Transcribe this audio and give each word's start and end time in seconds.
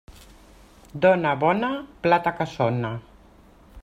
Dona 1.05 1.33
bona, 1.45 1.69
plata 2.07 2.33
que 2.39 2.51
sona. 2.57 2.95